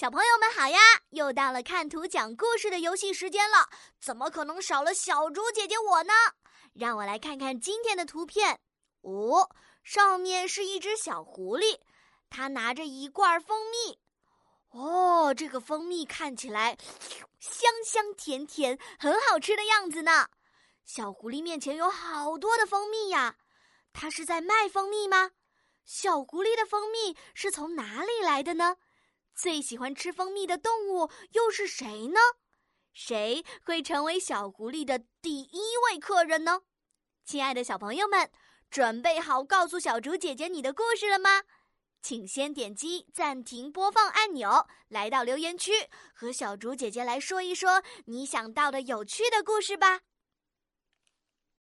[0.00, 0.78] 小朋友们好呀！
[1.10, 3.68] 又到了看图讲故事的游戏时间了，
[4.00, 6.14] 怎么可能少了小猪姐姐我呢？
[6.72, 8.58] 让我来看看今天的图片。
[9.02, 9.50] 哦，
[9.84, 11.80] 上面是一只小狐狸，
[12.30, 13.98] 它拿着一罐蜂蜜。
[14.70, 16.78] 哦，这个蜂蜜看起来
[17.38, 20.28] 香香甜甜，很好吃的样子呢。
[20.86, 23.36] 小狐狸面前有好多的蜂蜜呀，
[23.92, 25.32] 它是在卖蜂蜜吗？
[25.84, 28.78] 小狐狸的蜂蜜是从哪里来的呢？
[29.40, 32.20] 最喜欢吃蜂蜜的动物又是谁呢？
[32.92, 36.60] 谁会成为小狐狸的第一位客人呢？
[37.24, 38.30] 亲爱的小朋友们，
[38.70, 41.44] 准备好告诉小竹姐姐你的故事了吗？
[42.02, 50.00] 请先点击暂停播放按钮，来到留言区和小竹姐姐来说一说你想到的有趣的故事吧。